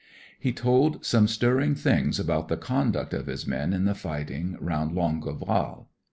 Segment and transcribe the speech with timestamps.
[0.39, 4.93] He told some stirring things about the conduct of his men in the fighting round
[4.93, 5.85] I^ngueval.